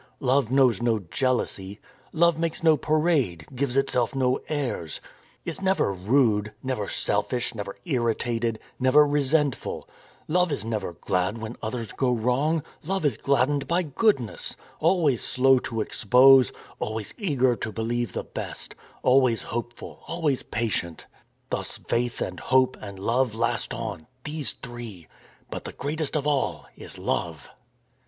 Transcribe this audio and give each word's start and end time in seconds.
Love 0.19 0.49
knows 0.49 0.81
no 0.81 0.97
jealousy; 0.97 1.79
love 2.11 2.39
makes 2.39 2.63
no 2.63 2.75
parade, 2.75 3.45
gives 3.53 3.77
itself 3.77 4.15
no 4.15 4.39
airs, 4.49 4.99
is 5.45 5.61
never 5.61 5.93
rude, 5.93 6.51
never 6.63 6.89
selfish, 6.89 7.53
never 7.53 7.77
irritated, 7.85 8.57
never 8.79 9.05
resentful; 9.05 9.87
love 10.27 10.51
is 10.51 10.65
never 10.65 10.93
glad 10.93 11.37
when 11.37 11.55
others 11.61 11.91
go 11.93 12.11
wrong, 12.11 12.63
love 12.83 13.05
is 13.05 13.15
gladdened 13.15 13.67
by 13.67 13.83
goodness, 13.83 14.57
always 14.79 15.21
slow 15.23 15.59
to 15.59 15.83
ex 15.83 16.03
pose, 16.03 16.51
always 16.79 17.13
eager 17.19 17.55
to 17.55 17.71
believe 17.71 18.11
the 18.11 18.23
best, 18.23 18.73
always 19.03 19.43
hopeful, 19.43 20.01
always 20.07 20.41
patient.... 20.41 21.05
Thus 21.51 21.77
faith 21.77 22.21
and 22.21 22.39
hope 22.39 22.75
and 22.81 22.97
love 22.97 23.35
last 23.35 23.71
on, 23.71 24.07
these 24.23 24.53
three, 24.53 25.05
but 25.51 25.63
the 25.63 25.73
greatest 25.73 26.15
of 26.17 26.25
all 26.25 26.65
is 26.75 26.97
Love." 26.97 27.51